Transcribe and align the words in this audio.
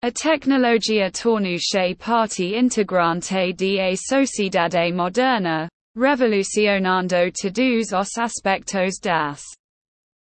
A 0.00 0.12
tecnologia 0.12 1.10
tornuche 1.10 1.98
parte 1.98 2.54
integrante 2.54 3.52
de 3.52 3.96
sociedade 3.96 4.92
moderna, 4.92 5.68
revolucionando 5.96 7.32
todos 7.32 7.92
os 7.92 8.16
aspectos 8.16 9.00
das 9.00 9.42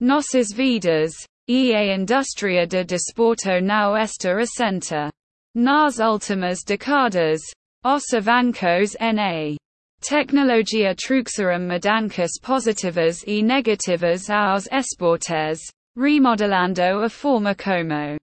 nossas 0.00 0.54
vidas, 0.54 1.12
e 1.46 1.74
a 1.74 1.94
indústria 1.94 2.66
de 2.66 2.82
desporto 2.82 3.60
não 3.60 3.94
está 3.94 4.40
assenta. 4.40 5.10
Nas 5.54 5.98
últimas 5.98 6.64
décadas, 6.64 7.42
os 7.84 8.10
avancos 8.14 8.96
na 8.98 9.54
tecnologia 10.00 10.94
trouxeram 10.94 11.60
mudanças 11.60 12.30
positivas 12.40 13.22
e 13.26 13.42
negativas 13.42 14.30
aos 14.30 14.66
esportes, 14.72 15.60
remodelando 15.94 17.04
a 17.04 17.10
forma 17.10 17.54
como 17.54 18.16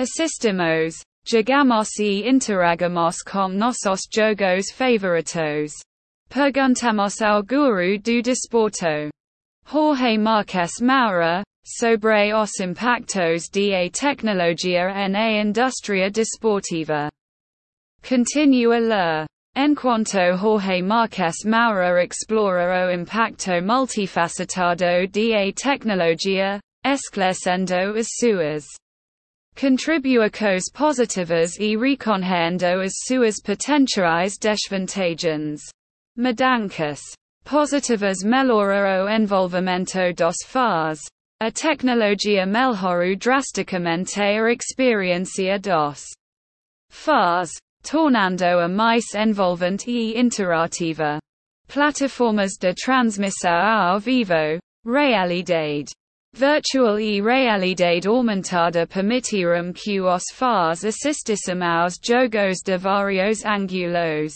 assistimos, 0.00 1.02
jogamos 1.26 1.90
e 1.98 2.26
interagamos 2.26 3.16
com 3.22 3.48
nossos 3.48 4.00
jogos 4.10 4.70
favoritos. 4.72 5.72
Perguntamos 6.30 7.20
ao 7.20 7.42
guru 7.42 7.98
do 7.98 8.22
desporto. 8.22 9.10
Jorge 9.66 10.16
Marques 10.16 10.80
Moura, 10.80 11.44
sobre 11.66 12.32
os 12.32 12.58
impactos 12.60 13.50
da 13.50 13.90
tecnologia 13.92 15.06
na 15.08 15.42
indústria 15.42 16.10
desportiva. 16.10 17.10
Continua 18.02 18.78
ler. 18.78 19.26
Enquanto 19.54 20.16
Jorge 20.38 20.80
Marques 20.80 21.44
Moura 21.44 22.02
explora 22.02 22.86
o 22.86 22.90
impacto 22.90 23.60
multifacetado 23.60 25.06
da 25.08 25.52
tecnologia, 25.52 26.58
esclarecendo 26.86 27.98
as 27.98 28.06
suas 28.18 28.64
contribuições 29.60 30.70
positivas 30.72 31.58
e 31.58 31.76
reconhecendo 31.76 32.80
as 32.80 32.92
suas 33.06 33.34
potenciais 33.42 34.38
desvantagens. 34.38 35.60
Mudanças 36.16 37.00
positivas 37.44 38.24
melhora 38.24 39.04
o 39.04 39.08
envolvimento 39.10 39.98
dos 40.16 40.36
fãs. 40.46 40.98
A 41.42 41.50
tecnologia 41.50 42.46
melhorou 42.46 43.14
drasticamente 43.16 44.18
er 44.18 44.46
a 44.46 44.52
experiência 44.52 45.58
dos 45.58 46.06
fãs, 46.90 47.50
tornando-a 47.82 48.66
mais 48.66 49.04
envolvente 49.14 49.90
e 49.90 50.18
interativa. 50.18 51.18
Plataformas 51.68 52.52
de 52.58 52.72
transmissão 52.72 53.52
ao 53.52 54.00
vivo, 54.00 54.58
realidade 54.86 55.92
virtual 56.32 56.98
e 56.98 57.20
realidade 57.20 58.08
aumentada 58.08 58.86
permitiram 58.86 59.72
que 59.72 60.00
os 60.00 60.24
fãs 60.32 60.84
assistissem 60.84 61.62
aos 61.62 61.98
jogos 62.02 62.62
de 62.64 62.78
vários 62.78 63.44
ângulos. 63.44 64.34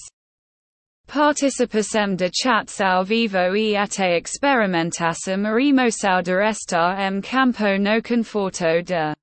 Participação 1.06 2.16
de 2.16 2.30
chats 2.32 2.80
ao 2.80 3.04
vivo 3.04 3.54
e 3.56 3.76
até 3.76 4.18
experimentação 4.18 5.42
remoção 5.42 6.22
de 6.22 6.32
estar 6.48 6.98
em 7.00 7.20
campo 7.20 7.78
no 7.78 8.02
conforto 8.02 8.82
de 8.82 9.14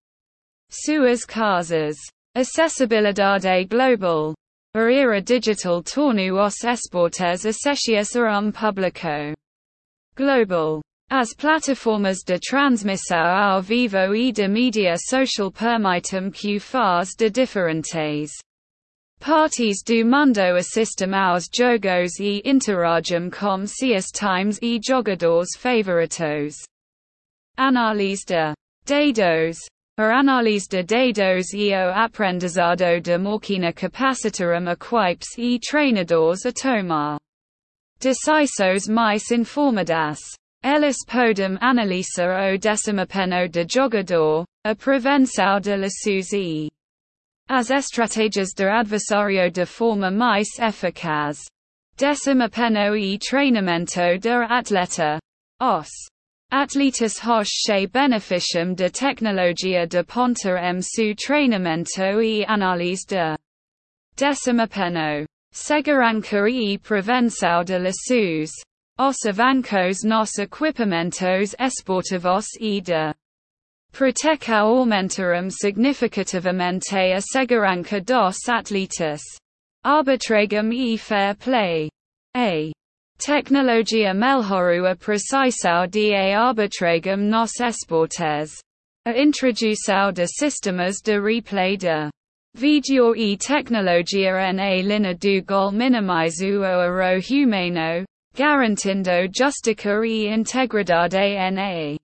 suas 0.69 1.25
casas. 1.25 1.97
Acessibilidade 2.35 3.65
global. 3.65 4.33
A 4.73 4.89
era 4.89 5.21
digital 5.21 5.83
tornou 5.83 6.45
os 6.45 6.63
esportes 6.63 7.45
acessíveis 7.45 8.15
a 8.15 8.39
um 8.39 8.51
público 8.51 9.35
global. 10.15 10.81
As 11.13 11.33
plataformas 11.33 12.23
de 12.25 12.39
transmissão 12.39 13.17
ao 13.17 13.61
vivo 13.61 14.15
e 14.15 14.31
de 14.31 14.97
social 14.97 15.51
permitem 15.51 16.31
que 16.31 16.57
fãs 16.57 17.09
de 17.17 17.29
diferentes 17.29 18.31
partes 19.19 19.83
do 19.85 20.05
mundo 20.05 20.39
assistam 20.39 21.13
aos 21.13 21.49
jogos 21.53 22.17
e 22.17 22.41
interagem 22.45 23.29
com 23.29 23.65
seus 23.67 24.05
times 24.05 24.57
e 24.61 24.79
jogadores 24.81 25.49
favoritos. 25.57 26.55
Análise 27.57 28.23
de 28.25 28.55
dados 29.11 29.57
a 29.97 30.17
análise 30.17 30.69
de 30.69 30.81
dados 30.81 31.53
e 31.53 31.73
o 31.73 31.91
aprendizado 31.93 33.01
de 33.01 33.17
máquina 33.17 33.73
capacitaram 33.73 34.71
equipes 34.71 35.37
e 35.37 35.59
treinadores 35.59 36.45
a 36.45 36.53
tomar 36.53 37.17
decisões 37.99 38.87
mais 38.87 39.29
informadas. 39.29 40.39
Eles 40.63 40.97
podem 41.07 41.57
analisar 41.59 42.53
o 42.53 42.57
desempenho 42.57 43.49
de 43.49 43.65
jogador, 43.67 44.45
a 44.63 44.75
prevenção 44.75 45.59
de 45.59 45.75
lesões 45.75 46.31
e 46.33 46.69
as 47.49 47.71
estratégias 47.71 48.53
de 48.53 48.65
adversário 48.65 49.51
de 49.51 49.65
forma 49.65 50.11
mais 50.11 50.47
eficaz. 50.59 51.39
Desempenho 51.97 52.95
e 52.95 53.17
treinamento 53.17 54.19
de 54.19 54.29
atleta. 54.29 55.19
Os 55.59 55.89
atletas 56.51 57.17
roche 57.17 57.87
beneficiam 57.87 58.75
de 58.75 58.91
tecnologia 58.91 59.87
de 59.87 60.03
ponta 60.03 60.59
em 60.59 60.79
su 60.81 61.15
treinamento 61.15 62.21
e 62.21 62.45
análise 62.45 63.07
de 63.07 63.35
desempenho. 64.15 65.25
Segurança 65.51 66.47
e 66.47 66.77
prevenção 66.77 67.63
de 67.63 67.79
lesões. 67.79 68.51
Os 68.99 69.15
avancos 69.25 70.03
nos 70.03 70.37
equipamentos 70.37 71.55
esportivos 71.59 72.45
e 72.59 72.81
de 72.81 73.13
proteção 73.91 74.67
aumentaram 74.67 75.49
significativamente 75.49 76.95
a 76.95 77.19
segurança 77.19 77.99
dos 77.99 78.37
atletas. 78.47 79.21
Arbitragem 79.83 80.93
e 80.93 80.97
fair 80.97 81.35
play. 81.37 81.89
A 82.35 82.71
tecnologia 83.17 84.13
melhorou 84.13 84.85
a 84.85 84.95
precisão 84.95 85.87
de 85.87 86.13
arbitragem 86.13 87.17
nos 87.17 87.59
esportes. 87.59 88.59
A 89.07 89.17
introdução 89.19 90.11
de 90.13 90.27
sistemas 90.27 90.97
de 91.03 91.19
replay 91.19 91.75
de 91.75 92.09
vídeo 92.53 93.15
e 93.15 93.35
tecnologia 93.35 94.53
na 94.53 94.75
linha 94.75 95.15
do 95.15 95.43
gol 95.43 95.71
minimizou 95.71 96.59
o 96.59 96.65
erro 96.65 97.43
humano, 97.43 98.05
garantindo 98.33 99.27
justiça 99.33 100.05
e 100.05 100.27
integridade 100.27 101.51
na 101.51 101.97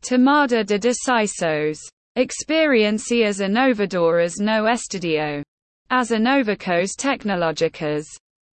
tomada 0.00 0.64
de 0.64 0.78
decisões. 0.78 1.78
Experiencias 2.16 3.38
inovadoras 3.38 4.34
no 4.40 4.68
estudio. 4.68 5.42
As 5.88 6.10
inovacos 6.10 6.94
tecnológicas. 6.96 8.06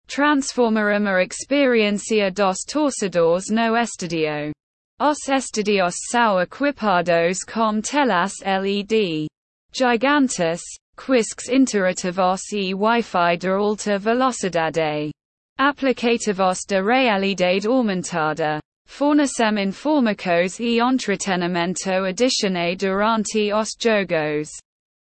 Transformaram 0.06 1.06
a 1.06 1.22
experiência 1.22 2.30
dos 2.30 2.64
torcedores 2.66 3.44
no 3.50 3.76
estudio. 3.76 4.52
Os 5.00 5.28
estudios 5.28 5.94
são 6.10 6.40
equipados 6.40 7.44
com 7.44 7.80
telas 7.80 8.32
LED. 8.44 9.28
Gigantes, 9.72 10.60
quisques 10.96 11.48
interativos 11.48 12.42
e 12.52 12.74
Wi-Fi 12.74 13.36
de 13.36 13.48
alta 13.48 13.98
velocidade. 13.98 15.12
Aplicativos 15.58 16.60
de 16.66 16.82
realidade 16.82 17.68
aumentada. 17.68 18.58
Fornecem 18.86 19.62
informações 19.62 20.58
e 20.58 20.80
entretenimento 20.80 21.90
adicionais 21.90 22.76
durante 22.78 23.52
os 23.52 23.68
jogos. 23.80 24.48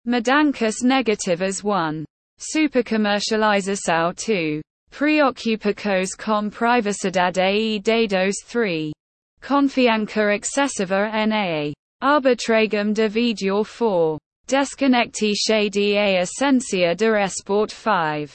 Mudanças 0.06 0.82
negativas 0.82 1.62
1. 1.64 2.04
Supercomercialização 2.38 4.12
2. 4.14 4.60
Preocupações 4.90 6.14
com 6.14 6.50
privacidade 6.50 7.40
e 7.40 7.80
dados 7.80 8.36
3. 8.50 8.92
Confiança 9.40 10.34
excessiva 10.34 11.26
na 11.26 11.72
arbitragem 12.00 12.92
de 12.92 13.08
vídeo 13.08 13.62
4. 13.64 14.18
Desconectiche 14.46 15.70
da 15.70 16.22
essência 16.22 16.94
de 16.94 17.06
esport 17.24 17.72
5. 17.72 18.32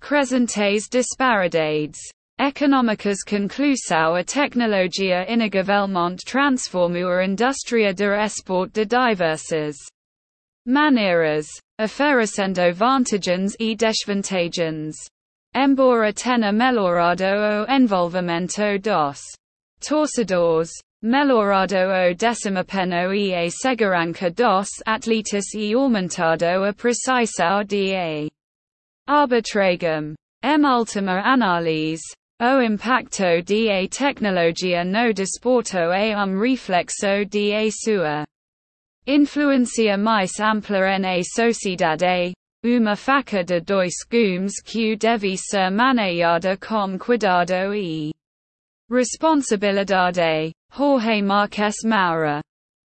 Crescentes 0.00 0.88
disparidades. 0.88 1.98
Econômicas 2.40 3.18
conclusão 3.22 4.16
a 4.16 4.24
tecnologia 4.24 5.30
inegavelmente 5.30 6.24
transformou 6.24 7.12
a 7.12 7.24
indústria 7.24 7.92
de 7.92 8.06
esport 8.24 8.72
de 8.72 8.86
diversas 8.86 9.76
maneiras, 10.66 11.46
oferecendo 11.78 12.72
vantagens 12.72 13.54
e 13.60 13.76
desvantagens. 13.76 14.96
Embora 15.54 16.12
tenha 16.14 16.50
melhorado 16.50 17.24
o 17.24 17.70
envolvimento 17.70 18.78
dos 18.80 19.20
torcedores, 19.86 20.70
melhorado 21.02 21.76
o 21.76 22.14
desempenho 22.14 23.14
e 23.14 23.34
a 23.34 23.50
segurança 23.50 24.30
dos 24.30 24.68
atletas 24.86 25.54
e 25.54 25.74
aumentado 25.74 26.44
a 26.44 26.72
precisão 26.72 27.62
de 27.64 27.94
a 27.94 28.39
arbitragem. 29.10 30.14
Em 30.44 30.64
última 30.64 31.20
análise, 31.24 32.14
o 32.40 32.62
impacto 32.62 33.42
da 33.42 33.88
tecnologia 33.88 34.84
no 34.84 35.12
desporto 35.12 35.76
é 35.76 36.16
um 36.16 36.40
reflexo 36.40 37.26
de 37.28 37.52
a 37.52 37.68
sua 37.70 38.24
Influencia 39.06 39.98
mais 39.98 40.38
ampla 40.38 40.96
na 40.98 41.20
sociedade, 41.24 42.32
uma 42.64 42.94
faca 42.94 43.42
de 43.42 43.60
dois 43.60 43.94
gumes 44.08 44.62
que 44.62 44.94
deve 44.96 45.36
ser 45.36 45.70
manejada 45.70 46.56
com 46.56 46.96
cuidado 46.96 47.74
e 47.74 48.12
responsabilidade. 48.88 50.52
Jorge 50.72 51.22
Marques 51.22 51.76
Moura 51.84 52.40